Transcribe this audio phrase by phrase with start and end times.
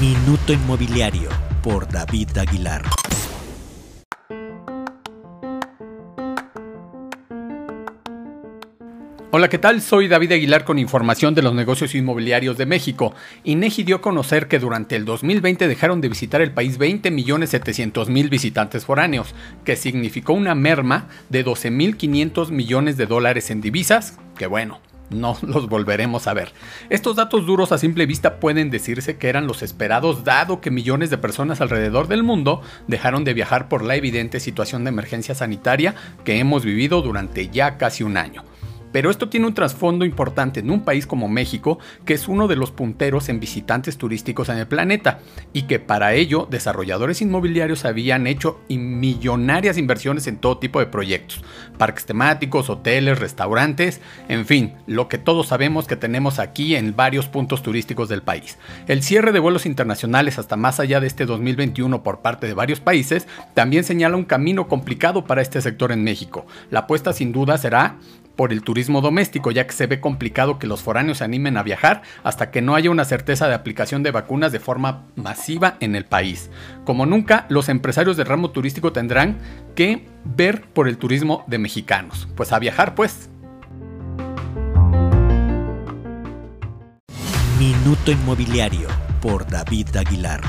[0.00, 1.28] Minuto Inmobiliario
[1.62, 2.82] por David Aguilar.
[9.30, 9.80] Hola, ¿qué tal?
[9.80, 13.14] Soy David Aguilar con información de los negocios inmobiliarios de México.
[13.44, 17.50] INEGI dio a conocer que durante el 2020 dejaron de visitar el país 20 millones
[17.50, 19.32] 700 mil visitantes foráneos,
[19.64, 24.80] que significó una merma de 12.500 millones de dólares en divisas, que bueno,
[25.10, 26.52] no los volveremos a ver.
[26.90, 31.10] Estos datos duros a simple vista pueden decirse que eran los esperados dado que millones
[31.10, 35.94] de personas alrededor del mundo dejaron de viajar por la evidente situación de emergencia sanitaria
[36.24, 38.44] que hemos vivido durante ya casi un año.
[38.94, 42.54] Pero esto tiene un trasfondo importante en un país como México, que es uno de
[42.54, 45.18] los punteros en visitantes turísticos en el planeta,
[45.52, 51.42] y que para ello desarrolladores inmobiliarios habían hecho millonarias inversiones en todo tipo de proyectos,
[51.76, 57.26] parques temáticos, hoteles, restaurantes, en fin, lo que todos sabemos que tenemos aquí en varios
[57.26, 58.58] puntos turísticos del país.
[58.86, 62.78] El cierre de vuelos internacionales hasta más allá de este 2021 por parte de varios
[62.78, 66.46] países también señala un camino complicado para este sector en México.
[66.70, 67.96] La apuesta sin duda será
[68.36, 71.62] por el turismo doméstico, ya que se ve complicado que los foráneos se animen a
[71.62, 75.94] viajar hasta que no haya una certeza de aplicación de vacunas de forma masiva en
[75.96, 76.50] el país.
[76.84, 79.38] Como nunca, los empresarios del ramo turístico tendrán
[79.74, 82.28] que ver por el turismo de mexicanos.
[82.34, 83.30] Pues a viajar pues.
[87.58, 88.88] Minuto Inmobiliario
[89.22, 90.40] por David Aguilar.